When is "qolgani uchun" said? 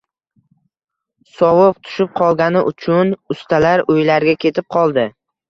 2.21-3.13